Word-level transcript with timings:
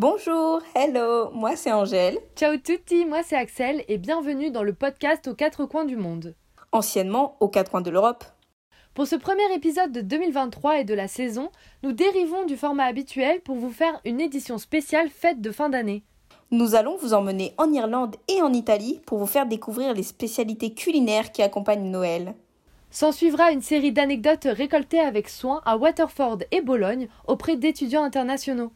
Bonjour, 0.00 0.60
hello, 0.76 1.28
moi 1.32 1.56
c'est 1.56 1.72
Angèle. 1.72 2.20
Ciao 2.36 2.56
tutti, 2.56 3.04
moi 3.04 3.24
c'est 3.24 3.34
Axel 3.34 3.82
et 3.88 3.98
bienvenue 3.98 4.52
dans 4.52 4.62
le 4.62 4.72
podcast 4.72 5.26
aux 5.26 5.34
quatre 5.34 5.64
coins 5.64 5.86
du 5.86 5.96
monde. 5.96 6.36
Anciennement 6.70 7.36
aux 7.40 7.48
quatre 7.48 7.72
coins 7.72 7.80
de 7.80 7.90
l'Europe. 7.90 8.22
Pour 8.94 9.08
ce 9.08 9.16
premier 9.16 9.52
épisode 9.52 9.90
de 9.90 10.00
2023 10.00 10.78
et 10.78 10.84
de 10.84 10.94
la 10.94 11.08
saison, 11.08 11.50
nous 11.82 11.90
dérivons 11.90 12.46
du 12.46 12.56
format 12.56 12.84
habituel 12.84 13.40
pour 13.40 13.56
vous 13.56 13.72
faire 13.72 14.00
une 14.04 14.20
édition 14.20 14.56
spéciale 14.58 15.08
fête 15.08 15.40
de 15.40 15.50
fin 15.50 15.68
d'année. 15.68 16.04
Nous 16.52 16.76
allons 16.76 16.96
vous 16.96 17.12
emmener 17.12 17.52
en 17.58 17.72
Irlande 17.72 18.14
et 18.28 18.40
en 18.40 18.52
Italie 18.52 19.00
pour 19.04 19.18
vous 19.18 19.26
faire 19.26 19.46
découvrir 19.46 19.94
les 19.94 20.04
spécialités 20.04 20.74
culinaires 20.74 21.32
qui 21.32 21.42
accompagnent 21.42 21.90
Noël. 21.90 22.36
S'en 22.92 23.10
suivra 23.10 23.50
une 23.50 23.62
série 23.62 23.90
d'anecdotes 23.90 24.46
récoltées 24.48 25.00
avec 25.00 25.28
soin 25.28 25.60
à 25.64 25.76
Waterford 25.76 26.38
et 26.52 26.60
Bologne 26.60 27.08
auprès 27.26 27.56
d'étudiants 27.56 28.04
internationaux. 28.04 28.70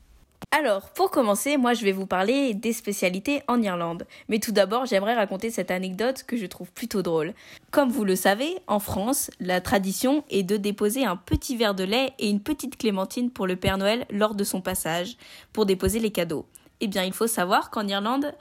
Alors, 0.55 0.91
pour 0.91 1.11
commencer, 1.11 1.57
moi 1.57 1.73
je 1.73 1.83
vais 1.83 1.93
vous 1.93 2.05
parler 2.05 2.53
des 2.53 2.75
spécialités 2.75 3.43
en 3.49 3.63
Irlande. 3.63 4.07
Mais 4.29 4.39
tout 4.39 4.53
d'abord, 4.53 4.85
j'aimerais 4.85 5.15
raconter 5.15 5.51
cette 5.51 5.71
anecdote 5.71 6.25
que 6.25 6.37
je 6.37 6.45
trouve 6.45 6.71
plutôt 6.71 7.01
drôle. 7.01 7.33
Comme 7.71 7.89
vous 7.89 8.05
le 8.05 8.17
savez, 8.17 8.59
en 8.67 8.79
France, 8.79 9.31
la 9.41 9.63
tradition 9.63 10.25
est 10.29 10.43
de 10.43 10.59
déposer 10.59 11.07
un 11.07 11.17
petit 11.17 11.57
verre 11.57 11.75
de 11.75 11.85
lait 11.85 12.13
et 12.19 12.29
une 12.29 12.43
petite 12.43 12.77
clémentine 12.77 13.31
pour 13.31 13.47
le 13.47 13.57
Père 13.57 13.79
Noël 13.79 14.05
lors 14.11 14.35
de 14.35 14.45
son 14.45 14.61
passage, 14.61 15.17
pour 15.55 15.65
déposer 15.65 16.01
les 16.01 16.13
cadeaux. 16.13 16.45
Eh 16.81 16.87
bien, 16.87 17.03
il 17.03 17.15
faut 17.15 17.27
savoir 17.27 17.71
qu'en 17.71 17.89
Irlande, 17.89 18.35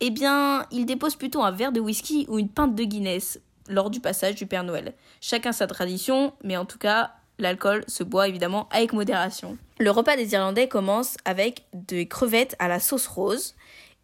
eh 0.00 0.10
bien, 0.10 0.66
il 0.72 0.84
dépose 0.84 1.14
plutôt 1.14 1.44
un 1.44 1.52
verre 1.52 1.70
de 1.70 1.78
whisky 1.78 2.26
ou 2.28 2.40
une 2.40 2.48
pinte 2.48 2.74
de 2.74 2.82
Guinness 2.82 3.38
lors 3.68 3.90
du 3.90 4.00
passage 4.00 4.34
du 4.34 4.46
Père 4.46 4.64
Noël. 4.64 4.94
Chacun 5.20 5.52
sa 5.52 5.68
tradition, 5.68 6.32
mais 6.42 6.56
en 6.56 6.64
tout 6.64 6.78
cas, 6.78 7.12
l'alcool 7.42 7.84
se 7.86 8.02
boit 8.02 8.28
évidemment 8.28 8.68
avec 8.70 8.92
modération. 8.92 9.58
Le 9.78 9.90
repas 9.90 10.16
des 10.16 10.32
Irlandais 10.32 10.68
commence 10.68 11.16
avec 11.24 11.64
des 11.72 12.06
crevettes 12.06 12.56
à 12.58 12.68
la 12.68 12.80
sauce 12.80 13.06
rose. 13.06 13.54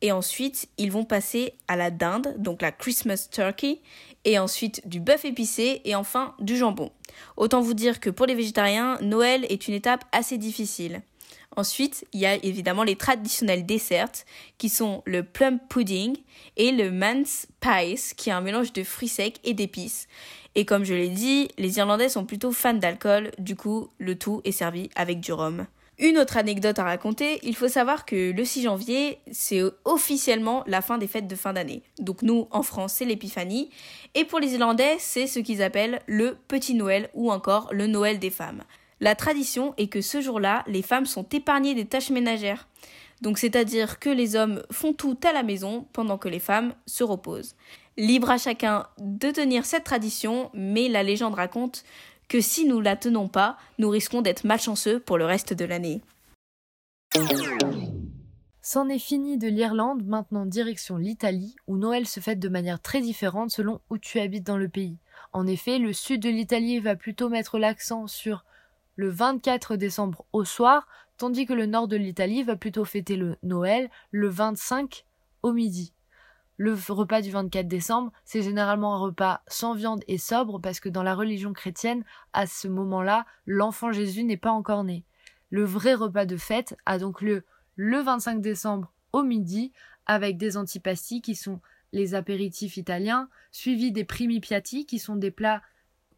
Et 0.01 0.13
ensuite, 0.13 0.69
ils 0.79 0.93
vont 0.93 1.05
passer 1.05 1.55
à 1.67 1.77
la 1.77 1.91
dinde, 1.91 2.35
donc 2.39 2.63
la 2.63 2.71
Christmas 2.71 3.29
turkey, 3.31 3.81
et 4.25 4.39
ensuite 4.39 4.87
du 4.87 5.01
bœuf 5.01 5.25
épicé, 5.25 5.81
et 5.85 5.97
enfin 5.97 6.35
du 6.39 6.57
jambon. 6.57 6.93
Autant 7.37 7.61
vous 7.61 7.75
dire 7.75 7.99
que 7.99 8.11
pour 8.11 8.27
les 8.27 8.37
végétariens, 8.37 8.99
Noël 9.01 9.45
est 9.49 9.67
une 9.67 9.75
étape 9.75 10.05
assez 10.13 10.39
difficile. 10.39 11.03
Ensuite, 11.59 12.07
il 12.13 12.21
y 12.21 12.27
a 12.27 12.37
évidemment 12.45 12.85
les 12.85 12.95
traditionnels 12.95 13.67
desserts, 13.67 14.13
qui 14.59 14.69
sont 14.69 15.03
le 15.07 15.25
plum 15.25 15.59
pudding 15.59 16.17
et 16.57 16.71
le 16.71 16.93
man's 16.93 17.49
pies, 17.59 18.15
qui 18.17 18.31
est 18.31 18.33
un 18.33 18.41
mélange 18.41 18.73
de 18.73 18.85
fruits 18.85 19.09
secs 19.09 19.41
et 19.43 19.55
d'épices. 19.55 20.07
Et 20.55 20.65
comme 20.65 20.85
je 20.85 20.95
l'ai 20.95 21.09
dit, 21.09 21.49
les 21.59 21.79
Irlandais 21.79 22.09
sont 22.09 22.25
plutôt 22.25 22.53
fans 22.53 22.75
d'alcool, 22.75 23.33
du 23.41 23.57
coup, 23.57 23.89
le 23.99 24.17
tout 24.17 24.41
est 24.45 24.53
servi 24.53 24.89
avec 24.95 25.19
du 25.19 25.33
rhum. 25.33 25.67
Une 25.99 26.19
autre 26.19 26.37
anecdote 26.37 26.79
à 26.79 26.85
raconter, 26.85 27.41
il 27.43 27.57
faut 27.57 27.67
savoir 27.67 28.05
que 28.05 28.31
le 28.31 28.45
6 28.45 28.63
janvier, 28.63 29.19
c'est 29.33 29.63
officiellement 29.85 30.63
la 30.69 30.81
fin 30.81 30.97
des 30.97 31.09
fêtes 31.09 31.27
de 31.27 31.35
fin 31.35 31.55
d'année. 31.55 31.83
Donc 31.99 32.23
nous, 32.23 32.47
en 32.53 32.63
France, 32.63 32.93
c'est 32.99 33.05
l'épiphanie. 33.05 33.71
Et 34.15 34.25
pour 34.25 34.39
les 34.39 34.53
Irlandais, 34.53 34.95
c'est 35.01 35.27
ce 35.27 35.41
qu'ils 35.41 35.61
appellent 35.61 36.03
le 36.07 36.37
petit 36.47 36.75
Noël 36.75 37.11
ou 37.15 37.33
encore 37.33 37.69
le 37.73 37.89
Noël 37.89 38.21
des 38.21 38.31
femmes. 38.31 38.63
La 39.01 39.15
tradition 39.15 39.75
est 39.77 39.89
que 39.89 40.01
ce 40.01 40.21
jour-là, 40.21 40.65
les 40.67 40.83
femmes 40.83 41.07
sont 41.07 41.27
épargnées 41.31 41.75
des 41.75 41.87
tâches 41.87 42.11
ménagères. 42.11 42.67
Donc 43.21 43.39
c'est-à-dire 43.39 43.99
que 43.99 44.11
les 44.11 44.37
hommes 44.37 44.63
font 44.71 44.93
tout 44.93 45.19
à 45.25 45.33
la 45.33 45.43
maison 45.43 45.87
pendant 45.93 46.19
que 46.19 46.29
les 46.29 46.39
femmes 46.39 46.75
se 46.87 47.05
reposent. 47.05 47.55
Libre 47.97 48.31
à 48.31 48.39
chacun 48.39 48.87
de 48.99 49.31
tenir 49.31 49.65
cette 49.65 49.85
tradition, 49.85 50.51
mais 50.55 50.89
la 50.89 51.03
légende 51.03 51.35
raconte 51.35 51.85
que 52.29 52.41
si 52.41 52.65
nous 52.65 52.81
la 52.81 52.97
tenons 52.97 53.29
pas, 53.29 53.57
nous 53.79 53.89
risquons 53.89 54.23
d'être 54.23 54.45
malchanceux 54.45 55.01
pour 55.01 55.19
le 55.19 55.25
reste 55.25 55.55
de 55.55 55.65
l'année. 55.65 56.01
C'en 58.61 58.89
est 58.91 58.99
fini 58.99 59.39
de 59.39 59.49
l'Irlande, 59.49 60.05
maintenant 60.05 60.45
direction 60.45 60.99
l'Italie, 60.99 61.57
où 61.67 61.79
Noël 61.79 62.07
se 62.07 62.21
fête 62.21 62.39
de 62.39 62.51
manière 62.51 62.81
très 62.81 63.01
différente 63.01 63.51
selon 63.51 63.81
où 63.89 63.97
tu 63.97 64.21
habites 64.21 64.47
dans 64.47 64.59
le 64.59 64.69
pays. 64.69 64.99
En 65.33 65.47
effet, 65.47 65.79
le 65.79 65.95
sud 65.95 66.21
de 66.21 66.29
l'Italie 66.29 66.79
va 66.79 66.95
plutôt 66.95 67.31
mettre 67.31 67.59
l'accent 67.59 68.07
sur 68.07 68.45
le 68.99 69.09
24 69.09 69.77
décembre 69.77 70.25
au 70.33 70.45
soir, 70.45 70.89
tandis 71.19 71.47
que 71.47 71.53
le 71.53 71.67
nord 71.67 71.87
de 71.87 71.97
l'Italie 71.97 72.43
va 72.43 72.57
plutôt 72.57 72.85
fêter 72.85 73.17
le 73.17 73.37
Noël 73.45 73.89
le 74.11 74.29
25 74.29 75.05
au 75.45 75.53
midi. 75.53 75.93
Le 76.57 76.77
repas 76.89 77.23
du 77.23 77.31
24 77.31 77.69
décembre, 77.69 78.11
c'est 78.25 78.43
généralement 78.43 78.97
un 78.97 78.99
repas 78.99 79.43
sans 79.47 79.73
viande 79.73 80.03
et 80.09 80.19
sobre 80.19 80.59
parce 80.61 80.81
que 80.81 80.89
dans 80.89 81.05
la 81.05 81.15
religion 81.15 81.53
chrétienne, 81.53 82.03
à 82.33 82.49
ce 82.49 82.67
moment-là, 82.67 83.25
l'enfant 83.47 83.93
Jésus 83.93 84.25
n'est 84.25 84.37
pas 84.37 84.51
encore 84.51 84.83
né. 84.83 85.05
Le 85.51 85.63
vrai 85.63 85.95
repas 85.95 86.27
de 86.27 86.37
fête 86.37 86.77
a 86.85 86.99
donc 86.99 87.23
lieu 87.23 87.45
le 87.77 88.01
25 88.01 88.41
décembre 88.41 88.93
au 89.13 89.23
midi 89.23 89.73
avec 90.07 90.39
des 90.39 90.57
antipasti 90.57 91.23
qui 91.23 91.37
sont 91.37 91.61
les 91.93 92.17
apéritifs 92.17 92.77
italiens, 92.77 93.29
suivis 93.53 93.93
des 93.93 94.05
primi 94.05 94.41
piatti 94.41 94.87
qui 94.87 94.99
sont 94.99 95.15
des 95.15 95.31
plats 95.31 95.63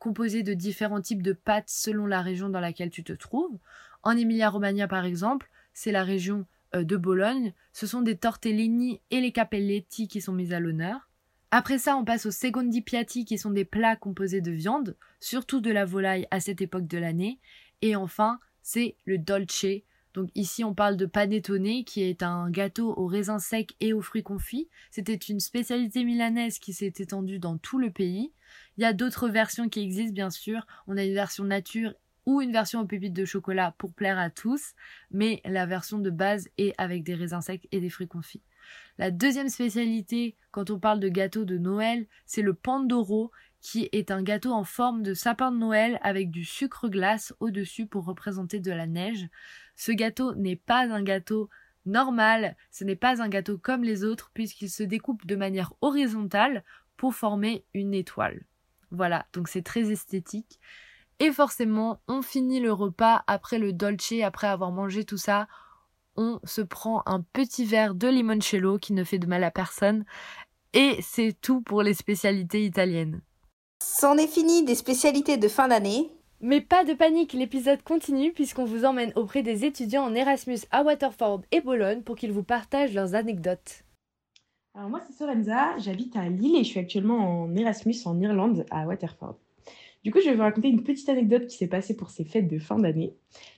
composés 0.00 0.42
de 0.42 0.54
différents 0.54 1.00
types 1.00 1.22
de 1.22 1.32
pâtes 1.32 1.68
selon 1.68 2.06
la 2.06 2.22
région 2.22 2.48
dans 2.48 2.58
laquelle 2.58 2.90
tu 2.90 3.04
te 3.04 3.12
trouves. 3.12 3.56
En 4.02 4.16
Emilia-Romagna 4.16 4.88
par 4.88 5.04
exemple, 5.04 5.48
c'est 5.72 5.92
la 5.92 6.02
région 6.02 6.46
euh, 6.74 6.82
de 6.82 6.96
Bologne, 6.96 7.52
ce 7.72 7.86
sont 7.86 8.02
des 8.02 8.16
tortellini 8.16 9.00
et 9.12 9.20
les 9.20 9.30
capelletti 9.30 10.08
qui 10.08 10.20
sont 10.20 10.32
mis 10.32 10.52
à 10.52 10.58
l'honneur. 10.58 11.08
Après 11.52 11.78
ça, 11.78 11.96
on 11.96 12.04
passe 12.04 12.26
aux 12.26 12.30
secondi 12.30 12.80
piatti 12.80 13.24
qui 13.24 13.36
sont 13.36 13.50
des 13.50 13.64
plats 13.64 13.96
composés 13.96 14.40
de 14.40 14.52
viande, 14.52 14.96
surtout 15.18 15.60
de 15.60 15.70
la 15.70 15.84
volaille 15.84 16.26
à 16.30 16.40
cette 16.40 16.60
époque 16.60 16.86
de 16.86 16.98
l'année. 16.98 17.40
Et 17.82 17.96
enfin, 17.96 18.38
c'est 18.62 18.96
le 19.04 19.18
dolce. 19.18 19.66
Donc 20.14 20.30
ici, 20.34 20.64
on 20.64 20.74
parle 20.74 20.96
de 20.96 21.06
panettone 21.06 21.84
qui 21.84 22.02
est 22.02 22.22
un 22.22 22.50
gâteau 22.50 22.94
aux 22.96 23.06
raisins 23.06 23.38
secs 23.38 23.74
et 23.80 23.92
aux 23.92 24.00
fruits 24.00 24.22
confits. 24.22 24.68
C'était 24.90 25.14
une 25.14 25.40
spécialité 25.40 26.04
milanaise 26.04 26.58
qui 26.58 26.72
s'est 26.72 26.92
étendue 26.98 27.38
dans 27.38 27.58
tout 27.58 27.78
le 27.78 27.90
pays. 27.90 28.32
Il 28.76 28.82
y 28.82 28.86
a 28.86 28.92
d'autres 28.92 29.28
versions 29.28 29.68
qui 29.68 29.80
existent, 29.80 30.14
bien 30.14 30.30
sûr. 30.30 30.66
On 30.86 30.96
a 30.96 31.04
une 31.04 31.14
version 31.14 31.44
nature 31.44 31.94
ou 32.26 32.40
une 32.40 32.52
version 32.52 32.80
aux 32.80 32.86
pépites 32.86 33.14
de 33.14 33.24
chocolat 33.24 33.74
pour 33.78 33.92
plaire 33.92 34.18
à 34.18 34.30
tous, 34.30 34.74
mais 35.10 35.40
la 35.44 35.66
version 35.66 35.98
de 35.98 36.10
base 36.10 36.48
est 36.58 36.74
avec 36.78 37.02
des 37.02 37.14
raisins 37.14 37.40
secs 37.40 37.66
et 37.72 37.80
des 37.80 37.90
fruits 37.90 38.08
confits. 38.08 38.42
La 38.98 39.10
deuxième 39.10 39.48
spécialité, 39.48 40.36
quand 40.50 40.70
on 40.70 40.78
parle 40.78 41.00
de 41.00 41.08
gâteau 41.08 41.44
de 41.44 41.56
Noël, 41.56 42.06
c'est 42.26 42.42
le 42.42 42.54
pandoro, 42.54 43.30
qui 43.60 43.88
est 43.92 44.10
un 44.10 44.22
gâteau 44.22 44.52
en 44.52 44.64
forme 44.64 45.02
de 45.02 45.12
sapin 45.12 45.52
de 45.52 45.58
Noël 45.58 45.98
avec 46.02 46.30
du 46.30 46.44
sucre 46.44 46.88
glace 46.88 47.34
au-dessus 47.40 47.86
pour 47.86 48.04
représenter 48.04 48.58
de 48.58 48.70
la 48.70 48.86
neige. 48.86 49.28
Ce 49.80 49.92
gâteau 49.92 50.34
n'est 50.34 50.56
pas 50.56 50.82
un 50.82 51.02
gâteau 51.02 51.48
normal, 51.86 52.54
ce 52.70 52.84
n'est 52.84 52.96
pas 52.96 53.22
un 53.22 53.30
gâteau 53.30 53.56
comme 53.56 53.82
les 53.82 54.04
autres 54.04 54.30
puisqu'il 54.34 54.68
se 54.68 54.82
découpe 54.82 55.24
de 55.24 55.36
manière 55.36 55.72
horizontale 55.80 56.64
pour 56.98 57.14
former 57.14 57.64
une 57.72 57.94
étoile. 57.94 58.44
Voilà, 58.90 59.24
donc 59.32 59.48
c'est 59.48 59.62
très 59.62 59.90
esthétique. 59.90 60.60
Et 61.18 61.32
forcément, 61.32 62.02
on 62.08 62.20
finit 62.20 62.60
le 62.60 62.74
repas 62.74 63.24
après 63.26 63.58
le 63.58 63.72
dolce, 63.72 64.12
après 64.22 64.48
avoir 64.48 64.70
mangé 64.70 65.06
tout 65.06 65.16
ça. 65.16 65.48
On 66.14 66.40
se 66.44 66.60
prend 66.60 67.02
un 67.06 67.22
petit 67.32 67.64
verre 67.64 67.94
de 67.94 68.08
limoncello 68.08 68.76
qui 68.76 68.92
ne 68.92 69.02
fait 69.02 69.18
de 69.18 69.26
mal 69.26 69.44
à 69.44 69.50
personne. 69.50 70.04
Et 70.74 70.98
c'est 71.00 71.34
tout 71.40 71.62
pour 71.62 71.82
les 71.82 71.94
spécialités 71.94 72.66
italiennes. 72.66 73.22
C'en 73.82 74.18
est 74.18 74.26
fini 74.26 74.62
des 74.62 74.74
spécialités 74.74 75.38
de 75.38 75.48
fin 75.48 75.68
d'année. 75.68 76.10
Mais 76.42 76.62
pas 76.62 76.84
de 76.84 76.94
panique, 76.94 77.34
l'épisode 77.34 77.82
continue 77.82 78.32
puisqu'on 78.32 78.64
vous 78.64 78.86
emmène 78.86 79.12
auprès 79.14 79.42
des 79.42 79.66
étudiants 79.66 80.04
en 80.04 80.14
Erasmus 80.14 80.60
à 80.70 80.82
Waterford 80.82 81.42
et 81.52 81.60
Bologne 81.60 82.00
pour 82.00 82.16
qu'ils 82.16 82.32
vous 82.32 82.42
partagent 82.42 82.94
leurs 82.94 83.14
anecdotes. 83.14 83.84
Alors 84.74 84.88
moi 84.88 85.00
c'est 85.06 85.12
Sorenza, 85.12 85.76
j'habite 85.76 86.16
à 86.16 86.28
Lille 86.30 86.56
et 86.56 86.64
je 86.64 86.68
suis 86.70 86.80
actuellement 86.80 87.42
en 87.42 87.54
Erasmus 87.54 87.96
en 88.06 88.18
Irlande 88.20 88.64
à 88.70 88.86
Waterford. 88.86 89.36
Du 90.02 90.10
coup, 90.10 90.18
je 90.24 90.30
vais 90.30 90.34
vous 90.34 90.40
raconter 90.40 90.68
une 90.68 90.82
petite 90.82 91.10
anecdote 91.10 91.46
qui 91.46 91.58
s'est 91.58 91.66
passée 91.66 91.94
pour 91.94 92.08
ces 92.08 92.24
fêtes 92.24 92.48
de 92.48 92.58
fin 92.58 92.78
d'année. 92.78 93.12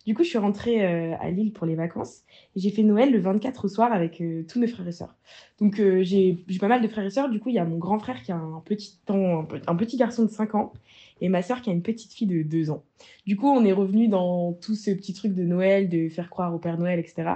Du 0.07 0.15
coup, 0.15 0.25
je 0.25 0.29
suis 0.29 0.39
rentrée 0.39 0.85
euh, 0.85 1.15
à 1.21 1.31
Lille 1.31 1.53
pour 1.53 1.69
les 1.69 1.77
vacances 1.77 2.23
et 2.57 2.61
j'ai 2.61 2.71
fait 2.71 2.83
Noël 2.83 3.13
le 3.13 3.21
24 3.21 3.65
au 3.65 3.69
soir 3.69 3.93
avec 3.93 4.21
euh, 4.21 4.45
tous 4.49 4.59
mes 4.59 4.67
frères 4.67 4.89
et 4.89 4.93
sœurs. 4.93 5.15
Donc, 5.61 5.79
euh, 5.79 6.03
j'ai 6.03 6.45
pas 6.59 6.67
mal 6.67 6.83
de 6.83 6.89
frères 6.89 7.05
et 7.05 7.11
sœurs. 7.11 7.31
Du 7.31 7.39
coup, 7.39 7.51
il 7.51 7.55
y 7.55 7.61
a 7.61 7.65
mon 7.65 7.79
grand 7.79 8.01
frère 8.01 8.25
qui 8.25 8.33
a 8.33 8.37
un 8.37 8.61
petit, 8.65 8.99
un, 9.07 9.77
petit 9.77 9.97
garçon 9.97 10.25
de 10.25 10.31
5 10.31 10.57
ans 10.57 10.73
et 11.21 11.29
ma 11.29 11.43
sœur 11.43 11.63
qui 11.63 11.71
a 11.71 11.73
une 11.73 11.83
petite 11.83 12.13
fille 12.13 12.27
de 12.27 12.43
2 12.43 12.71
ans. 12.71 12.83
Du 13.25 13.37
coup, 13.37 13.47
on 13.47 13.65
est 13.65 13.73
revenu 13.73 14.09
dans 14.09 14.53
tout 14.55 14.75
ce 14.75 14.91
petit 14.91 15.15
truc 15.15 15.35
de 15.35 15.45
Noël, 15.45 15.89
de 15.89 16.09
faire 16.09 16.29
croire 16.29 16.53
au 16.53 16.59
Père 16.59 16.77
Noël, 16.77 16.99
etc. 16.99 17.35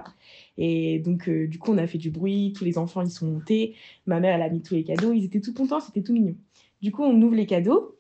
Et 0.59 0.99
donc, 0.99 1.31
du 1.31 1.61
coup, 1.61 1.73
on 1.73 1.79
a 1.79 1.87
fait 1.87 1.99
du 1.99 2.11
bruit, 2.11 2.53
tous 2.57 2.65
les 2.65 2.77
enfants, 2.77 3.03
ils 3.03 3.11
sont 3.11 3.27
montés. 3.27 3.77
Ma 4.07 4.19
mère, 4.19 4.35
elle 4.35 4.43
a 4.43 4.51
mis 4.51 4.63
tous 4.63 4.75
les 4.75 4.83
cadeaux, 4.83 5.13
ils 5.13 5.25
étaient 5.25 5.41
tout 5.41 5.55
contents, 5.55 5.79
c'était 5.79 6.03
tout 6.03 6.13
mignon. 6.13 6.35
Du 6.83 6.91
coup, 6.91 7.05
on 7.05 7.23
ouvre 7.23 7.37
les 7.37 7.47
cadeaux 7.47 7.96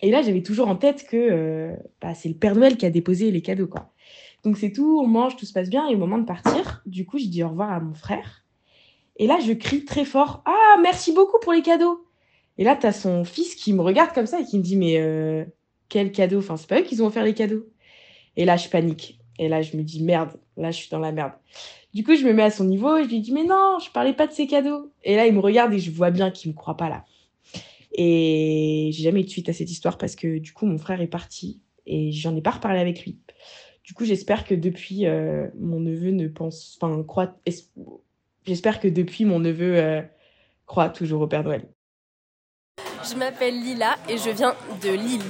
et 0.00 0.10
là, 0.10 0.22
j'avais 0.22 0.42
toujours 0.42 0.68
en 0.68 0.76
tête 0.76 1.06
que 1.06 1.16
euh, 1.16 1.74
bah, 2.00 2.14
c'est 2.14 2.28
le 2.28 2.34
Père 2.34 2.54
Noël 2.54 2.76
qui 2.76 2.86
a 2.86 2.90
déposé 2.90 3.30
les 3.30 3.42
cadeaux, 3.42 3.66
quoi. 3.66 3.92
Donc 4.44 4.58
c'est 4.58 4.72
tout, 4.72 5.00
on 5.02 5.06
mange, 5.06 5.36
tout 5.36 5.46
se 5.46 5.52
passe 5.52 5.70
bien. 5.70 5.88
Et 5.88 5.94
au 5.94 5.98
moment 5.98 6.18
de 6.18 6.24
partir, 6.24 6.82
du 6.86 7.06
coup, 7.06 7.18
je 7.18 7.26
dis 7.26 7.42
au 7.42 7.48
revoir 7.48 7.72
à 7.72 7.80
mon 7.80 7.94
frère. 7.94 8.44
Et 9.16 9.26
là, 9.26 9.38
je 9.44 9.52
crie 9.52 9.84
très 9.84 10.04
fort 10.04 10.42
Ah, 10.44 10.76
merci 10.82 11.12
beaucoup 11.12 11.38
pour 11.40 11.52
les 11.52 11.62
cadeaux. 11.62 12.06
Et 12.58 12.64
là, 12.64 12.76
tu 12.76 12.86
as 12.86 12.92
son 12.92 13.24
fils 13.24 13.54
qui 13.54 13.72
me 13.72 13.80
regarde 13.80 14.12
comme 14.12 14.26
ça 14.26 14.40
et 14.40 14.44
qui 14.44 14.58
me 14.58 14.62
dit 14.62 14.76
Mais 14.76 14.98
euh, 14.98 15.44
quel 15.88 16.12
cadeau 16.12 16.38
Enfin, 16.38 16.56
c'est 16.56 16.68
pas 16.68 16.80
eux 16.80 16.84
qui 16.84 17.00
ont 17.00 17.06
offert 17.06 17.24
les 17.24 17.34
cadeaux. 17.34 17.66
Et 18.36 18.44
là, 18.44 18.56
je 18.56 18.68
panique. 18.68 19.18
Et 19.38 19.48
là, 19.48 19.62
je 19.62 19.76
me 19.76 19.82
dis 19.82 20.02
Merde, 20.02 20.32
là, 20.56 20.70
je 20.70 20.76
suis 20.76 20.90
dans 20.90 20.98
la 20.98 21.12
merde. 21.12 21.32
Du 21.96 22.04
coup, 22.04 22.14
je 22.14 22.26
me 22.26 22.34
mets 22.34 22.42
à 22.42 22.50
son 22.50 22.64
niveau 22.64 22.98
et 22.98 23.04
je 23.04 23.08
lui 23.08 23.20
dis, 23.20 23.32
mais 23.32 23.44
non, 23.44 23.78
je 23.82 23.90
parlais 23.90 24.12
pas 24.12 24.26
de 24.26 24.32
ses 24.32 24.46
cadeaux. 24.46 24.92
Et 25.02 25.16
là, 25.16 25.26
il 25.26 25.32
me 25.32 25.40
regarde 25.40 25.72
et 25.72 25.78
je 25.78 25.90
vois 25.90 26.10
bien 26.10 26.30
qu'il 26.30 26.50
me 26.50 26.54
croit 26.54 26.76
pas 26.76 26.90
là. 26.90 27.06
Et 27.98 28.90
j'ai 28.92 29.04
jamais 29.04 29.20
eu 29.20 29.24
de 29.24 29.30
suite 29.30 29.48
à 29.48 29.54
cette 29.54 29.70
histoire 29.70 29.96
parce 29.96 30.16
que 30.16 30.38
du 30.38 30.52
coup, 30.52 30.66
mon 30.66 30.76
frère 30.76 31.00
est 31.00 31.06
parti 31.06 31.62
et 31.86 32.12
j'en 32.12 32.36
ai 32.36 32.42
pas 32.42 32.50
reparlé 32.50 32.78
avec 32.78 33.02
lui. 33.02 33.18
Du 33.84 33.94
coup, 33.94 34.04
j'espère 34.04 34.44
que 34.44 34.54
depuis, 34.54 35.06
euh, 35.06 35.48
mon 35.58 35.80
neveu 35.80 36.10
ne 36.10 36.28
pense, 36.28 36.78
enfin, 36.80 37.02
croit, 37.04 37.38
j'espère 38.46 38.80
que 38.80 38.88
depuis, 38.88 39.24
mon 39.24 39.38
neveu 39.38 39.78
euh, 39.78 40.02
croit 40.66 40.90
toujours 40.90 41.22
au 41.22 41.26
Père 41.26 41.42
Noël. 41.42 41.66
Je 43.08 43.14
m'appelle 43.14 43.54
Lila 43.54 43.96
et 44.08 44.18
je 44.18 44.30
viens 44.30 44.54
de 44.82 44.90
Lille. 44.90 45.22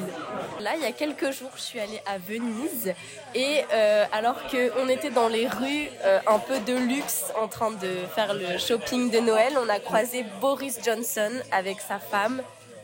Là, 0.60 0.70
il 0.76 0.82
y 0.82 0.86
a 0.86 0.92
quelques 0.92 1.30
jours, 1.32 1.50
je 1.54 1.60
suis 1.60 1.78
allée 1.78 2.00
à 2.06 2.16
Venise 2.16 2.94
et 3.34 3.60
euh, 3.72 4.04
alors 4.12 4.36
qu'on 4.48 4.88
était 4.88 5.10
dans 5.10 5.28
les 5.28 5.46
rues 5.46 5.88
euh, 6.04 6.19
un 6.26 6.38
peu 6.38 6.58
de 6.60 6.74
luxe 6.74 7.26
en 7.38 7.46
train 7.46 7.72
de 7.72 8.06
faire 8.14 8.32
le 8.32 8.56
shopping 8.58 9.10
de 9.10 9.19
Noël, 9.19 9.52
on 9.62 9.69
a 9.69 9.78
croisé 9.78 10.24
Boris 10.40 10.80
Johnson 10.82 11.30
avec 11.52 11.80
sa 11.80 11.98
femme 11.98 12.42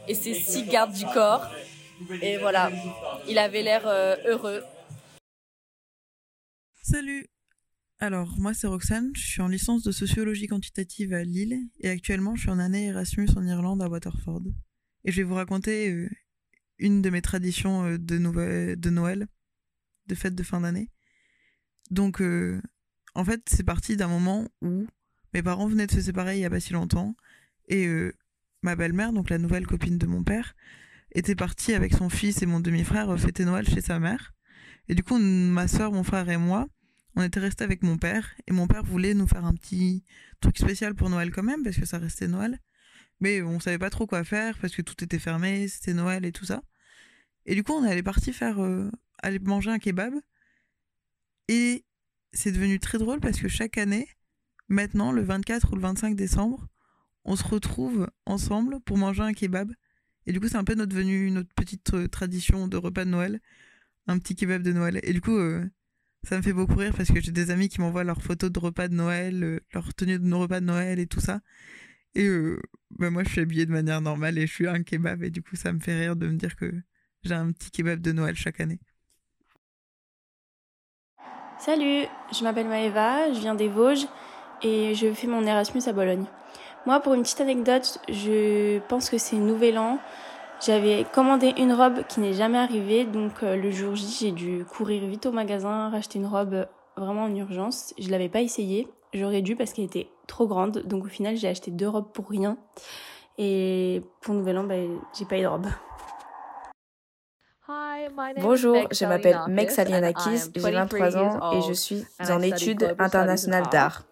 et 0.08 0.14
ses 0.14 0.34
six 0.34 0.64
gardes 0.64 0.94
du 0.94 1.04
corps. 1.06 1.50
Et 2.22 2.38
voilà, 2.38 2.70
il 3.28 3.38
avait 3.38 3.62
l'air 3.62 3.87
euh, 3.87 4.16
heureux. 4.26 4.62
Salut 6.82 7.26
Alors, 8.00 8.34
moi 8.38 8.54
c'est 8.54 8.66
Roxane, 8.66 9.12
je 9.14 9.25
suis 9.25 9.40
en 9.40 9.49
licence 9.49 9.82
de 9.82 9.93
sociologie 9.93 10.49
quantitative 10.49 11.12
à 11.12 11.22
Lille 11.22 11.58
et 11.81 11.88
actuellement 11.88 12.34
je 12.34 12.43
suis 12.43 12.50
en 12.50 12.58
année 12.58 12.87
Erasmus 12.87 13.28
en 13.37 13.46
Irlande 13.46 13.82
à 13.82 13.88
Waterford. 13.88 14.43
Et 15.04 15.12
je 15.12 15.16
vais 15.19 15.22
vous 15.22 15.34
raconter 15.34 16.08
une 16.78 17.02
de 17.02 17.10
mes 17.10 17.22
traditions 17.22 17.84
euh, 17.87 17.99
de, 17.99 18.19
Noël, 18.90 19.26
de 20.06 20.14
fête 20.14 20.34
de 20.34 20.43
fin 20.43 20.60
d'année. 20.60 20.90
Donc, 21.90 22.20
euh, 22.20 22.60
en 23.14 23.25
fait, 23.25 23.43
c'est 23.49 23.64
parti 23.64 23.96
d'un 23.96 24.08
moment 24.08 24.49
où 24.60 24.87
mes 25.34 25.43
parents 25.43 25.66
venaient 25.66 25.87
de 25.87 25.93
se 25.93 26.00
séparer 26.00 26.37
il 26.37 26.40
y 26.40 26.44
a 26.44 26.50
pas 26.50 26.60
si 26.60 26.72
longtemps 26.72 27.14
et 27.69 27.87
euh, 27.87 28.12
ma 28.62 28.76
belle-mère, 28.76 29.12
donc 29.12 29.31
la 29.31 29.38
nouvelle 29.38 29.67
copine 29.67 29.99
de 29.99 30.06
mon 30.06 30.23
père, 30.23 30.55
était 31.14 31.35
partie 31.35 31.75
avec 31.75 31.94
son 31.94 32.09
fils 32.09 32.43
et 32.43 32.47
mon 32.47 32.61
demi-frère 32.61 33.19
fêter 33.19 33.44
Noël 33.44 33.69
chez 33.69 33.81
sa 33.81 33.99
mère. 33.99 34.32
Et 34.88 34.94
du 34.94 35.03
coup, 35.03 35.19
ma 35.19 35.69
soeur, 35.69 35.93
mon 35.93 36.03
frère 36.03 36.29
et 36.29 36.37
moi, 36.37 36.69
on 37.14 37.23
était 37.23 37.41
restés 37.41 37.64
avec 37.64 37.82
mon 37.82 37.99
père 37.99 38.35
et 38.47 38.53
mon 38.53 38.67
père 38.67 38.82
voulait 38.82 39.14
nous 39.14 39.26
faire 39.26 39.44
un 39.44 39.53
petit 39.55 40.05
truc 40.41 40.59
spécial 40.59 40.94
pour 40.94 41.11
Noël 41.11 41.31
quand 41.31 41.43
même 41.43 41.62
parce 41.62 41.76
que 41.76 41.85
ça 41.85 41.99
restait 41.99 42.29
Noël. 42.29 42.59
Mais 43.20 43.43
on 43.43 43.61
savait 43.61 43.79
pas 43.79 43.91
trop 43.91 44.06
quoi 44.06 44.25
faire 44.25 44.59
parce 44.59 44.75
que 44.75 44.82
tout 44.82 45.03
était 45.05 45.19
fermé, 45.19 45.69
c'était 45.69 45.94
Noël 45.94 46.25
et 46.25 46.32
tout 46.32 46.44
ça. 46.44 46.62
Et 47.47 47.55
du 47.55 47.62
coup, 47.62 47.73
on 47.73 47.85
est 47.85 48.03
parti 48.03 48.32
faire 48.32 48.62
euh, 48.62 48.91
aller 49.23 49.38
manger 49.38 49.70
un 49.70 49.79
kebab. 49.79 50.14
Et 51.49 51.85
c'est 52.32 52.53
devenu 52.53 52.81
très 52.81 52.99
drôle 52.99 53.20
parce 53.20 53.38
que 53.38 53.49
chaque 53.49 53.79
année, 53.79 54.09
maintenant, 54.69 55.12
le 55.12 55.23
24 55.23 55.73
ou 55.73 55.76
le 55.76 55.82
25 55.82 56.17
décembre, 56.17 56.67
on 57.25 57.37
se 57.37 57.45
retrouve 57.45 58.09
ensemble 58.27 58.81
pour 58.81 58.99
manger 58.99 59.23
un 59.23 59.33
kebab. 59.33 59.73
Et 60.27 60.33
du 60.33 60.41
coup, 60.41 60.49
c'est 60.49 60.57
un 60.57 60.65
peu 60.65 60.75
notre 60.75 60.95
venue, 60.95 61.31
notre 61.31 61.53
petite 61.55 61.95
euh, 61.95 62.09
tradition 62.09 62.69
de 62.69 62.77
repas 62.77 63.05
de 63.05 63.11
Noël, 63.11 63.41
un 64.07 64.19
petit 64.19 64.35
kebab 64.35 64.63
de 64.63 64.73
Noël. 64.73 65.01
Et 65.03 65.13
du 65.13 65.21
coup, 65.21 65.37
euh, 65.37 65.65
ça 66.23 66.37
me 66.37 66.43
fait 66.43 66.53
beaucoup 66.53 66.77
rire 66.77 66.95
parce 66.97 67.11
que 67.11 67.21
j'ai 67.21 67.33
des 67.33 67.51
amis 67.51 67.69
qui 67.69 67.81
m'envoient 67.81 68.05
leurs 68.05 68.23
photos 68.23 68.51
de 68.51 68.59
repas 68.59 68.89
de 68.89 68.95
Noël, 68.95 69.61
leurs 69.73 69.95
tenues 69.95 70.19
de 70.19 70.25
nos 70.25 70.41
repas 70.41 70.61
de 70.61 70.67
Noël 70.67 70.99
et 70.99 71.07
tout 71.07 71.21
ça. 71.21 71.41
Et 72.15 72.29
bah, 72.91 73.11
moi, 73.11 73.25
je 73.25 73.31
suis 73.31 73.41
habillée 73.41 73.67
de 73.67 73.73
manière 73.73 74.01
normale 74.01 74.39
et 74.39 74.47
je 74.47 74.53
suis 74.53 74.69
un 74.69 74.83
kebab. 74.83 75.25
Et 75.25 75.31
du 75.31 75.43
coup, 75.43 75.57
ça 75.57 75.73
me 75.73 75.81
fait 75.81 75.99
rire 75.99 76.15
de 76.15 76.29
me 76.29 76.37
dire 76.37 76.57
que 76.57 76.73
j'ai 77.25 77.35
un 77.35 77.51
petit 77.53 77.71
kebab 77.71 78.01
de 78.01 78.13
Noël 78.13 78.37
chaque 78.37 78.61
année. 78.61 78.81
Salut, 81.65 82.07
je 82.33 82.43
m'appelle 82.43 82.67
Maëva, 82.67 83.33
je 83.33 83.39
viens 83.39 83.55
des 83.55 83.69
Vosges 83.69 84.09
et 84.63 84.97
je 84.97 85.13
fais 85.13 85.29
mon 85.29 85.47
Erasmus 85.47 85.83
à 85.87 85.93
Bologne. 85.93 86.27
Moi, 86.84 86.99
pour 86.99 87.14
une 87.14 87.23
petite 87.23 87.40
anecdote, 87.40 87.99
je 88.08 88.81
pense 88.88 89.08
que 89.08 89.17
c'est 89.17 89.37
Nouvel 89.37 89.79
An. 89.79 89.99
J'avais 90.64 91.05
commandé 91.12 91.55
une 91.56 91.73
robe 91.73 92.05
qui 92.08 92.20
n'est 92.20 92.32
jamais 92.32 92.58
arrivée, 92.58 93.05
donc 93.05 93.43
euh, 93.43 93.56
le 93.56 93.70
jour 93.70 93.94
J, 93.94 94.17
j'ai 94.20 94.32
dû 94.32 94.64
courir 94.64 95.06
vite 95.06 95.26
au 95.26 95.32
magasin, 95.32 95.90
racheter 95.90 96.19
une 96.19 96.26
robe 96.26 96.67
vraiment 96.96 97.25
en 97.25 97.34
urgence. 97.34 97.94
Je 97.99 98.08
l'avais 98.11 98.29
pas 98.29 98.40
essayée, 98.40 98.88
j'aurais 99.12 99.43
dû 99.43 99.55
parce 99.56 99.73
qu'elle 99.73 99.84
était 99.84 100.08
trop 100.26 100.46
grande, 100.46 100.79
donc 100.84 101.05
au 101.05 101.08
final 101.08 101.37
j'ai 101.37 101.49
acheté 101.49 101.70
deux 101.70 101.88
robes 101.88 102.12
pour 102.12 102.29
rien. 102.29 102.56
Et 103.38 104.02
pour 104.20 104.35
Nouvel 104.35 104.58
An, 104.58 104.64
bah, 104.64 104.75
j'ai 105.19 105.25
pas 105.25 105.38
eu 105.38 105.43
de 105.43 105.46
robe. 105.46 105.67
Bonjour, 108.40 108.76
je 108.90 109.05
m'appelle 109.05 109.40
Meg 109.49 109.70
Salianakis, 109.70 110.50
j'ai 110.55 110.70
23 110.70 111.17
ans 111.17 111.52
et 111.52 111.62
je 111.62 111.73
suis 111.73 112.05
en 112.28 112.40
études 112.40 112.94
internationales 112.99 113.69
d'art. 113.70 114.02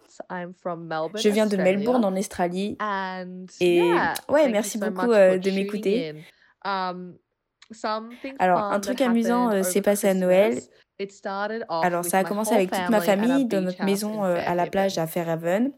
Je 1.15 1.29
viens 1.29 1.47
de 1.47 1.57
Melbourne 1.57 2.05
en 2.05 2.15
Australie 2.15 2.77
et 3.59 3.81
ouais, 4.29 4.49
merci 4.49 4.77
beaucoup 4.77 5.11
euh, 5.11 5.37
de 5.37 5.51
m'écouter. 5.51 6.15
Um, 6.63 7.17
Alors, 8.39 8.59
un 8.59 8.79
truc 8.79 9.01
amusant 9.01 9.51
euh, 9.51 9.63
s'est 9.63 9.81
passé 9.81 10.09
à 10.09 10.13
Noël. 10.13 10.59
Alors, 11.69 12.05
ça 12.05 12.19
a 12.19 12.23
commencé 12.23 12.53
avec 12.53 12.71
toute 12.71 12.89
ma 12.89 13.01
famille 13.01 13.45
dans 13.45 13.61
notre 13.61 13.83
maison 13.83 14.23
euh, 14.23 14.39
à 14.45 14.55
la 14.55 14.67
plage 14.67 14.97
à 14.97 15.07
Fairhaven. 15.07 15.71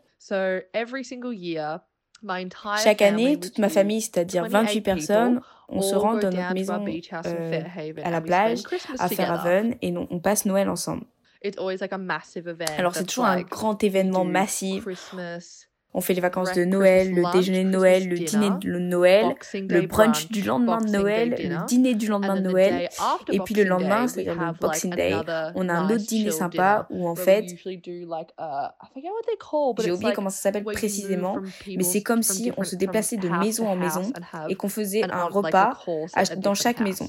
Chaque 2.83 3.01
année, 3.01 3.39
toute 3.39 3.59
ma 3.59 3.69
famille, 3.69 4.01
c'est-à-dire 4.01 4.47
28 4.47 4.81
personnes, 4.81 5.41
on 5.69 5.81
se 5.81 5.95
rend 5.95 6.15
dans 6.15 6.29
notre 6.29 6.53
maison 6.53 6.85
euh, 7.25 7.61
à 8.03 8.09
la 8.09 8.21
plage, 8.21 8.59
à 8.99 9.07
Fairhaven, 9.09 9.75
et 9.81 9.93
on 9.97 10.19
passe 10.19 10.45
Noël 10.45 10.69
ensemble. 10.69 11.05
Alors 12.77 12.95
c'est 12.95 13.03
toujours 13.05 13.25
un 13.25 13.41
grand 13.41 13.83
événement 13.83 14.23
massif. 14.25 14.85
On 15.95 16.01
fait 16.01 16.15
les 16.15 16.21
vacances 16.21 16.53
de 16.53 16.65
Noël, 16.65 17.13
le 17.13 17.31
déjeuner 17.31 17.63
de 17.63 17.69
Noël, 17.69 18.09
le 18.09 18.17
dîner 18.17 18.49
de 18.61 18.79
Noël, 18.79 19.35
le 19.53 19.81
brunch 19.85 20.27
du 20.29 20.41
lendemain 20.41 20.79
de 20.81 20.89
Noël, 20.89 21.35
le 21.37 21.65
dîner 21.67 21.93
du 21.93 22.07
lendemain 22.07 22.35
de 22.35 22.41
Noël. 22.41 22.89
Et 23.31 23.39
puis 23.41 23.53
le 23.53 23.63
lendemain, 23.63 24.07
c'est-à-dire 24.07 24.33
le 24.33 24.57
Boxing 24.59 24.95
Day, 24.95 25.13
on 25.53 25.69
a 25.69 25.73
un 25.73 25.85
autre 25.91 26.03
dîner 26.03 26.31
sympa 26.31 26.87
où 26.89 27.07
en 27.07 27.13
fait, 27.15 27.45
j'ai 29.83 29.91
oublié 29.91 30.13
comment 30.13 30.29
ça 30.31 30.41
s'appelle 30.41 30.63
précisément, 30.63 31.37
mais 31.67 31.83
c'est 31.83 32.01
comme 32.01 32.23
si 32.23 32.51
on 32.57 32.63
se 32.63 32.75
déplaçait 32.75 33.17
de 33.17 33.29
maison 33.29 33.67
en 33.67 33.75
maison 33.75 34.11
et 34.49 34.55
qu'on 34.55 34.69
faisait 34.69 35.03
un 35.03 35.25
repas 35.25 35.77
dans 36.37 36.55
chaque 36.55 36.79
maison. 36.79 37.05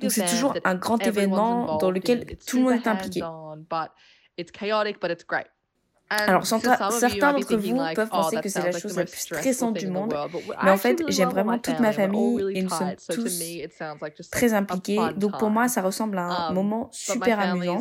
Donc 0.00 0.10
c'est 0.10 0.26
toujours 0.26 0.54
un 0.64 0.74
grand 0.74 0.98
événement 1.04 1.78
dans 1.78 1.90
lequel 1.90 2.36
tout 2.46 2.58
le 2.58 2.62
monde 2.64 2.72
est 2.72 2.86
impliqué. 2.86 3.22
Alors, 6.10 6.46
certains 6.46 7.32
d'entre 7.32 7.56
vous 7.56 7.80
peuvent 7.94 8.08
penser 8.08 8.36
que 8.36 8.48
c'est 8.48 8.62
la 8.62 8.78
chose 8.78 8.96
la 8.96 9.04
plus 9.04 9.18
stressante 9.18 9.76
du 9.76 9.88
monde, 9.88 10.14
mais 10.62 10.70
en 10.70 10.76
fait, 10.76 11.02
j'aime 11.08 11.30
vraiment 11.30 11.58
toute 11.58 11.80
ma 11.80 11.92
famille 11.92 12.56
et 12.56 12.62
nous 12.62 12.70
sommes 12.70 12.94
tous 13.08 13.42
très 14.30 14.52
impliqués. 14.52 14.98
Donc, 15.16 15.38
pour 15.38 15.50
moi, 15.50 15.68
ça 15.68 15.82
ressemble 15.82 16.18
à 16.18 16.24
un 16.24 16.48
um, 16.48 16.54
moment 16.54 16.88
super 16.92 17.40
amusant. 17.40 17.80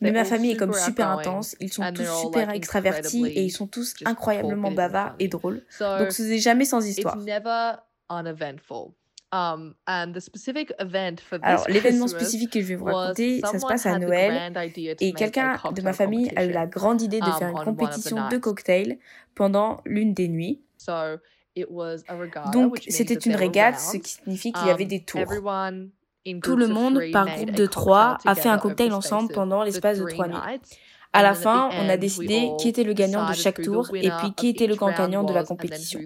Mais 0.00 0.12
ma 0.12 0.24
famille 0.24 0.52
est 0.52 0.56
comme 0.56 0.74
super 0.74 1.10
intense. 1.10 1.56
Ils 1.60 1.72
sont 1.72 1.84
tous 1.92 2.20
super 2.22 2.50
extravertis 2.50 3.26
et 3.26 3.42
ils 3.42 3.50
sont 3.50 3.66
tous 3.66 3.94
incroyablement 4.04 4.70
bavards 4.70 5.14
et 5.18 5.28
drôles. 5.28 5.62
Donc, 5.80 6.12
ce 6.12 6.22
n'est 6.22 6.38
jamais 6.38 6.64
sans 6.64 6.86
histoire. 6.86 7.16
Um, 9.32 9.74
Alors, 11.42 11.64
l'événement 11.68 12.06
spécifique 12.06 12.52
que 12.52 12.60
je 12.60 12.66
vais 12.66 12.76
vous 12.76 12.84
raconter, 12.84 13.40
ça 13.40 13.58
se 13.58 13.66
passe 13.66 13.84
à 13.86 13.98
Noël. 13.98 14.52
Et 15.00 15.12
quelqu'un 15.12 15.58
de 15.74 15.82
ma 15.82 15.92
famille 15.92 16.30
a 16.36 16.44
eu 16.44 16.52
la 16.52 16.66
grande 16.66 17.02
idée 17.02 17.20
de 17.20 17.26
um, 17.26 17.32
faire 17.32 17.50
une 17.50 17.64
compétition 17.64 18.28
de 18.28 18.36
cocktails 18.38 18.98
pendant 19.34 19.80
l'une 19.84 20.14
des 20.14 20.28
nuits. 20.28 20.62
Donc, 22.52 22.82
c'était 22.88 23.14
une 23.14 23.34
régate, 23.34 23.80
ce 23.80 23.96
qui 23.96 24.12
signifie 24.12 24.52
qu'il 24.52 24.66
y 24.66 24.70
avait 24.70 24.84
um, 24.84 24.88
des 24.88 25.02
tours. 25.02 25.32
Tout 26.42 26.56
le 26.56 26.68
monde, 26.68 27.00
par 27.12 27.26
groupe 27.26 27.50
de 27.52 27.66
trois, 27.66 28.18
a 28.24 28.34
fait 28.34 28.48
un 28.48 28.58
cocktail 28.58 28.92
ensemble 28.92 29.32
pendant 29.32 29.62
l'espace 29.64 29.98
de 29.98 30.06
trois 30.06 30.28
nuits. 30.28 30.60
À 31.16 31.22
la 31.22 31.34
fin, 31.34 31.70
on 31.72 31.88
a 31.88 31.96
décidé 31.96 32.50
qui 32.60 32.68
était 32.68 32.84
le 32.84 32.92
gagnant 32.92 33.28
de 33.28 33.34
chaque 33.34 33.62
tour 33.62 33.88
et 33.94 34.10
puis 34.10 34.34
qui 34.36 34.48
était 34.48 34.66
le 34.66 34.74
grand 34.74 34.92
gagnant 34.92 35.24
de 35.24 35.32
la 35.32 35.44
compétition. 35.44 36.00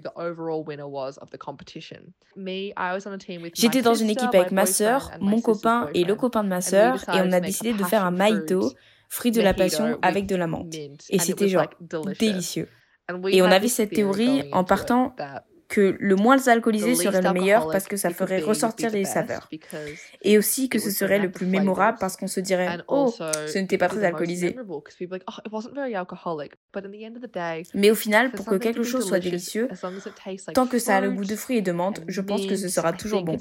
J'étais 3.53 3.81
dans 3.81 3.93
une 3.93 4.09
équipe 4.09 4.33
avec 4.33 4.51
ma 4.51 4.65
sœur, 4.65 5.11
mon 5.19 5.41
copain 5.41 5.89
et 5.93 6.03
le 6.05 6.15
copain 6.15 6.43
de 6.43 6.49
ma 6.49 6.61
sœur 6.61 7.03
et 7.13 7.21
on 7.21 7.31
a 7.31 7.39
décidé 7.39 7.73
de 7.73 7.83
faire 7.83 8.05
un 8.05 8.11
mojito, 8.11 8.71
fruit 9.09 9.31
de 9.31 9.41
la 9.41 9.53
passion 9.53 9.97
avec 10.01 10.25
de 10.27 10.35
la 10.35 10.47
menthe. 10.47 10.73
Et 11.09 11.19
c'était 11.19 11.49
genre 11.49 11.67
délicieux. 12.17 12.69
Et 13.29 13.41
on 13.41 13.45
avait 13.45 13.67
cette 13.67 13.91
théorie 13.91 14.43
en 14.53 14.63
partant 14.63 15.13
que 15.71 15.95
le 15.99 16.15
moins 16.17 16.47
alcoolisé 16.49 16.95
serait 16.95 17.21
le 17.21 17.31
meilleur 17.31 17.71
parce 17.71 17.87
que 17.87 17.95
ça 17.95 18.09
ferait 18.11 18.41
ressortir 18.41 18.91
les 18.91 19.05
saveurs. 19.05 19.49
Et 20.21 20.37
aussi 20.37 20.69
que 20.69 20.77
ce 20.79 20.91
serait 20.91 21.17
le 21.17 21.31
plus 21.31 21.47
mémorable 21.47 21.97
parce 21.99 22.17
qu'on 22.17 22.27
se 22.27 22.41
dirait 22.41 22.77
Oh, 22.87 23.13
ce 23.17 23.57
n'était 23.57 23.77
pas 23.77 23.87
très 23.87 24.03
alcoolisé. 24.03 24.55
Oh, 24.69 24.83
Mais 27.73 27.89
au 27.89 27.95
final, 27.95 28.31
pour 28.31 28.45
que 28.45 28.55
quelque 28.55 28.83
chose 28.83 29.07
soit 29.07 29.19
délicieux, 29.19 29.69
tant 30.53 30.67
que 30.67 30.77
ça 30.77 30.97
a 30.97 31.01
le 31.01 31.11
goût 31.11 31.25
de 31.25 31.35
fruits 31.35 31.57
et 31.57 31.61
de 31.61 31.71
menthe, 31.71 32.01
je 32.07 32.21
pense 32.21 32.45
que 32.45 32.55
ce 32.55 32.67
sera 32.67 32.93
toujours 32.93 33.23
bon. 33.23 33.37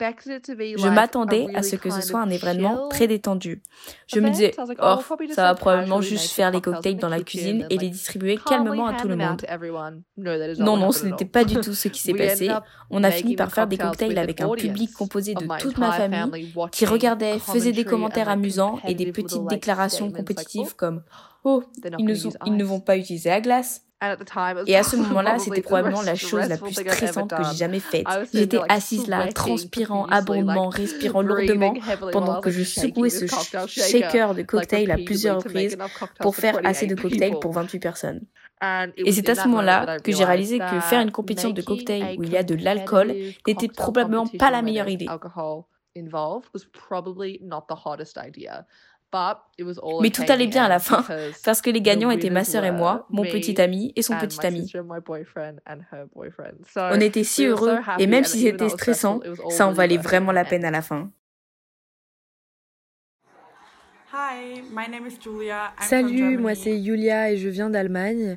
Je 0.00 0.88
m'attendais 0.88 1.46
à 1.54 1.62
ce 1.62 1.76
que 1.76 1.90
ce 1.90 2.00
soit 2.00 2.20
un 2.20 2.30
événement 2.30 2.88
très 2.88 3.06
détendu. 3.06 3.62
Je 4.06 4.20
me 4.20 4.30
disais, 4.30 4.52
oh, 4.58 4.96
ça 5.30 5.42
va 5.42 5.54
probablement 5.54 6.00
juste 6.00 6.32
faire 6.32 6.50
les 6.50 6.60
cocktails 6.60 6.96
dans 6.96 7.08
la 7.08 7.20
cuisine 7.22 7.66
et 7.70 7.78
les 7.78 7.90
distribuer 7.90 8.38
calmement 8.38 8.86
à 8.86 8.94
tout 8.94 9.08
le 9.08 9.16
monde. 9.16 9.42
Non, 10.58 10.76
non, 10.76 10.92
ce 10.92 11.06
n'était 11.06 11.24
pas 11.24 11.44
du 11.44 11.54
tout 11.56 11.74
ce 11.74 11.88
qui 11.88 12.00
s'est 12.00 12.14
passé. 12.14 12.48
On 12.90 13.04
a 13.04 13.10
fini 13.10 13.36
par 13.36 13.52
faire 13.52 13.66
des 13.66 13.78
cocktails 13.78 14.18
avec 14.18 14.40
un 14.40 14.50
public 14.50 14.92
composé 14.92 15.34
de 15.34 15.46
toute 15.58 15.78
ma 15.78 15.92
famille 15.92 16.52
qui 16.72 16.86
regardait, 16.86 17.38
faisait 17.38 17.72
des 17.72 17.84
commentaires 17.84 18.28
amusants 18.28 18.78
et 18.86 18.94
des 18.94 19.12
petites 19.12 19.46
déclarations 19.46 20.10
compétitives 20.10 20.74
comme 20.76 21.02
Oh, 21.44 21.62
ils 21.98 22.04
ne, 22.04 22.14
ils 22.46 22.56
ne 22.56 22.64
vont 22.64 22.80
pas 22.80 22.98
utiliser 22.98 23.30
la 23.30 23.40
glace. 23.40 23.82
Et 24.66 24.76
à 24.76 24.82
ce 24.82 24.96
moment-là, 25.02 25.38
c'était 25.38 25.60
probablement 25.60 26.02
la 26.02 26.14
chose 26.14 26.48
la 26.48 26.56
plus 26.56 26.72
stressante 26.72 27.30
que 27.30 27.44
j'ai 27.50 27.56
jamais 27.56 27.80
faite. 27.80 28.06
J'étais 28.32 28.58
assise 28.68 29.06
là, 29.08 29.30
transpirant 29.32 30.06
abondamment, 30.06 30.68
respirant 30.68 31.22
lourdement, 31.22 31.74
pendant 32.12 32.40
que 32.40 32.50
je 32.50 32.62
secouais 32.62 33.10
ce 33.10 33.26
shaker 33.66 34.34
de 34.34 34.42
cocktail 34.42 34.90
à 34.90 34.96
plusieurs 34.96 35.36
reprises 35.42 35.76
pour 36.20 36.34
faire 36.36 36.60
assez 36.64 36.86
de 36.86 36.94
cocktails 36.94 37.38
pour 37.40 37.52
28 37.52 37.78
personnes. 37.78 38.20
Et 38.96 39.12
c'est 39.12 39.28
à 39.28 39.34
ce 39.34 39.48
moment-là 39.48 40.00
que 40.00 40.12
j'ai 40.12 40.24
réalisé 40.24 40.58
que 40.58 40.80
faire 40.80 41.00
une 41.00 41.12
compétition 41.12 41.50
de 41.50 41.62
cocktails 41.62 42.18
où 42.18 42.22
il 42.24 42.30
y 42.30 42.36
a 42.36 42.42
de 42.42 42.54
l'alcool 42.54 43.14
n'était 43.46 43.68
probablement 43.68 44.26
pas 44.26 44.50
la 44.50 44.62
meilleure 44.62 44.88
idée. 44.88 45.06
Mais 50.02 50.10
tout 50.10 50.22
allait 50.28 50.46
bien 50.46 50.64
à 50.64 50.68
la 50.68 50.78
fin, 50.78 51.04
parce 51.44 51.60
que 51.60 51.70
les 51.70 51.82
gagnants 51.82 52.10
étaient 52.10 52.30
ma 52.30 52.44
sœur 52.44 52.64
et 52.64 52.72
moi, 52.72 53.06
mon 53.10 53.22
petit 53.24 53.60
ami 53.60 53.92
et 53.96 54.02
son 54.02 54.16
petit 54.18 54.44
ami. 54.46 54.72
On 56.76 57.00
était 57.00 57.24
si 57.24 57.46
heureux, 57.46 57.78
et 57.98 58.06
même 58.06 58.24
si 58.24 58.40
c'était 58.40 58.68
stressant, 58.68 59.20
ça 59.50 59.66
en 59.66 59.72
valait 59.72 59.98
vraiment 59.98 60.32
la 60.32 60.44
peine 60.44 60.64
à 60.64 60.70
la 60.70 60.82
fin. 60.82 61.10
Salut, 65.80 66.38
moi 66.38 66.54
c'est 66.54 66.82
Julia 66.82 67.30
et 67.30 67.36
je 67.36 67.48
viens 67.48 67.70
d'Allemagne. 67.70 68.36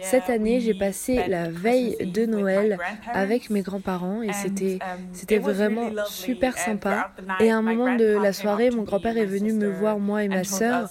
Cette 0.00 0.30
année, 0.30 0.60
j'ai 0.60 0.74
passé 0.74 1.26
la 1.28 1.50
veille 1.50 1.96
de 2.00 2.26
Noël 2.26 2.78
avec 3.12 3.50
mes 3.50 3.62
grands-parents 3.62 4.22
et 4.22 4.32
c'était 4.32 4.78
um, 4.82 5.00
c'était 5.12 5.38
vraiment 5.38 5.90
super 6.06 6.56
sympa. 6.58 7.12
Et 7.40 7.50
à 7.50 7.56
un 7.56 7.62
moment 7.62 7.96
de 7.96 8.18
la 8.18 8.32
soirée, 8.32 8.70
mon 8.70 8.82
grand-père 8.82 9.16
est 9.16 9.26
venu 9.26 9.52
me 9.52 9.68
voir 9.68 9.98
moi 9.98 10.24
et 10.24 10.28
ma 10.28 10.44
sœur 10.44 10.90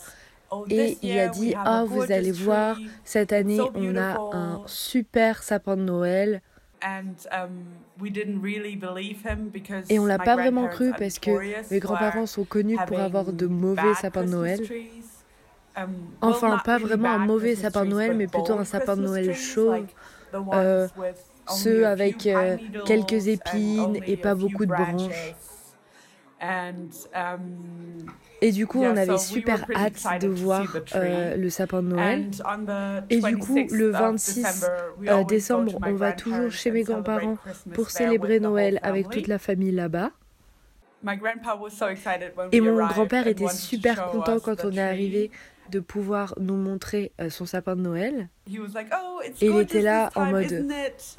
oh, 0.51 0.65
et 0.69 0.97
il 1.01 1.17
a 1.19 1.27
dit 1.27 1.53
"Ah, 1.57 1.85
vous 1.87 2.11
allez 2.11 2.31
voir, 2.31 2.77
cette 3.03 3.33
année, 3.33 3.59
on 3.75 3.95
a 3.95 4.17
un 4.33 4.61
super 4.65 5.43
sapin 5.43 5.77
de 5.77 5.83
Noël." 5.83 6.41
Um, 6.81 7.13
et 9.89 9.99
on 9.99 10.05
l'a 10.05 10.17
pas 10.17 10.35
vraiment 10.35 10.67
cru 10.67 10.93
parce 10.97 11.19
que 11.19 11.31
mes 11.71 11.79
grands-parents 11.79 12.25
sont 12.25 12.45
connus 12.45 12.77
pour 12.87 12.99
avoir 12.99 13.33
de 13.33 13.47
mauvais 13.47 13.93
sapins 13.95 14.23
de 14.23 14.29
Noël. 14.29 14.59
Um, 15.77 15.87
enfin, 16.21 16.59
pas 16.63 16.77
vraiment 16.77 17.11
un 17.11 17.19
mauvais 17.19 17.55
sapin 17.55 17.85
de 17.85 17.91
Noël, 17.91 18.15
mais 18.15 18.27
plutôt 18.27 18.53
un 18.53 18.65
sapin 18.65 18.97
de 18.97 19.01
Noël 19.03 19.33
chaud. 19.35 19.73
Euh, 20.53 20.87
ceux 21.47 21.87
avec 21.87 22.27
euh, 22.27 22.57
quelques 22.85 23.27
épines 23.27 23.99
et 24.05 24.17
pas 24.17 24.35
beaucoup 24.35 24.65
de 24.65 24.71
branches. 24.71 25.35
Um, 26.41 26.89
et 28.41 28.51
du 28.51 28.65
coup, 28.65 28.81
on 28.81 28.95
avait 28.95 29.17
super 29.17 29.65
hâte 29.75 30.21
de 30.21 30.27
voir 30.27 30.65
euh, 30.95 31.35
le 31.35 31.49
sapin 31.49 31.81
de 31.81 31.87
Noël. 31.87 32.29
Et 33.09 33.19
du 33.19 33.37
coup, 33.37 33.59
le 33.71 33.89
26 33.89 34.69
décembre, 35.27 35.79
on 35.85 35.93
va 35.93 36.13
toujours 36.13 36.51
chez 36.51 36.71
mes 36.71 36.83
grands-parents 36.83 37.37
pour 37.73 37.89
célébrer 37.89 38.39
Noël 38.39 38.79
avec 38.83 39.09
toute 39.09 39.27
la 39.27 39.39
famille 39.39 39.71
là-bas. 39.71 40.11
Et 42.51 42.61
mon 42.61 42.85
grand-père 42.87 43.27
était 43.27 43.47
super 43.49 44.07
content 44.11 44.39
quand 44.39 44.65
on 44.65 44.71
est 44.71 44.81
arrivé 44.81 45.31
de 45.71 45.79
pouvoir 45.79 46.33
nous 46.39 46.55
montrer 46.55 47.11
euh, 47.21 47.29
son 47.29 47.45
sapin 47.45 47.75
de 47.75 47.81
Noël. 47.81 48.29
Oh, 48.49 49.21
Et 49.41 49.47
il 49.47 49.59
était 49.59 49.81
là 49.81 50.11
en 50.15 50.25
mode 50.25 50.67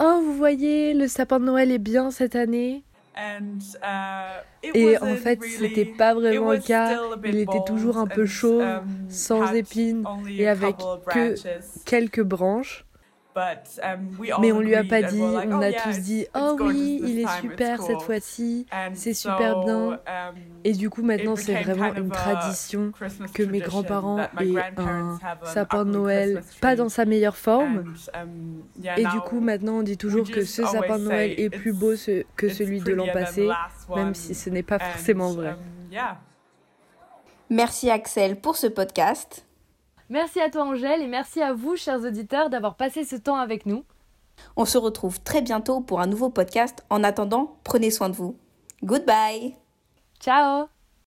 Oh, 0.00 0.20
vous 0.24 0.34
voyez, 0.34 0.94
le 0.94 1.08
sapin 1.08 1.40
de 1.40 1.44
Noël 1.44 1.70
est 1.70 1.78
bien 1.78 2.10
cette 2.10 2.36
année. 2.36 2.84
Uh, 3.16 4.68
Et 4.74 4.96
en 4.98 5.14
fait, 5.16 5.42
c'était 5.42 5.84
pas 5.84 6.14
vraiment 6.14 6.52
le 6.52 6.58
cas. 6.58 6.98
Il 7.24 7.36
était 7.36 7.62
toujours 7.66 7.98
un 7.98 8.06
peu 8.06 8.24
chaud, 8.24 8.60
um, 8.60 8.86
sans 9.08 9.52
épines 9.52 10.04
et 10.28 10.48
avec 10.48 10.76
que 11.12 11.34
quelques 11.84 12.22
branches. 12.22 12.86
Um, 13.36 14.16
Mais 14.40 14.50
on 14.52 14.60
lui 14.60 14.74
a 14.74 14.82
pas 14.82 15.02
dit, 15.02 15.22
on 15.22 15.58
oh, 15.58 15.62
a 15.62 15.72
tous 15.72 16.00
dit 16.00 16.26
Oh 16.34 16.56
oui, 16.60 17.00
il 17.04 17.20
est 17.20 17.40
super 17.40 17.80
cette 17.82 18.02
fois-ci, 18.02 18.66
c'est 18.94 19.14
super 19.14 19.60
bien. 19.60 19.92
Um, 19.92 20.34
et 20.64 20.72
du 20.72 20.90
coup, 20.90 21.02
maintenant, 21.02 21.36
c'est 21.36 21.62
vraiment 21.62 21.94
une 21.94 22.10
tradition 22.10 22.92
que 23.34 23.42
mes 23.42 23.60
grands-parents 23.60 24.18
aient 24.40 24.56
un 24.76 25.18
sapin 25.44 25.84
de 25.84 25.90
Noël, 25.90 26.42
pas 26.60 26.76
dans 26.76 26.88
sa 26.88 27.04
meilleure 27.04 27.36
forme. 27.36 27.94
Um, 28.14 28.62
et 28.96 29.04
du 29.04 29.20
coup, 29.20 29.40
maintenant, 29.40 29.78
on 29.78 29.82
dit 29.82 29.96
toujours 29.96 30.28
que 30.28 30.44
ce 30.44 30.64
sapin 30.64 30.98
de 30.98 31.04
Noël 31.04 31.34
est 31.38 31.50
plus 31.50 31.72
beau 31.72 31.92
que 32.36 32.48
celui 32.48 32.80
de 32.80 32.92
l'an 32.92 33.06
passé, 33.12 33.48
même 33.94 34.14
si 34.14 34.34
ce 34.34 34.50
n'est 34.50 34.62
pas 34.62 34.78
forcément 34.78 35.32
vrai. 35.32 35.56
Merci 37.48 37.90
Axel 37.90 38.40
pour 38.40 38.56
ce 38.56 38.68
podcast. 38.68 39.44
Merci 40.10 40.40
à 40.40 40.50
toi 40.50 40.64
Angèle 40.64 41.02
et 41.02 41.06
merci 41.06 41.40
à 41.40 41.52
vous 41.52 41.76
chers 41.76 42.00
auditeurs 42.00 42.50
d'avoir 42.50 42.74
passé 42.74 43.04
ce 43.04 43.16
temps 43.16 43.36
avec 43.36 43.64
nous. 43.64 43.84
On 44.56 44.64
se 44.64 44.76
retrouve 44.76 45.20
très 45.22 45.40
bientôt 45.40 45.80
pour 45.80 46.00
un 46.00 46.06
nouveau 46.06 46.30
podcast. 46.30 46.84
En 46.90 47.04
attendant, 47.04 47.56
prenez 47.64 47.90
soin 47.90 48.08
de 48.08 48.16
vous. 48.16 48.36
Goodbye. 48.82 49.54
Ciao 50.18 50.68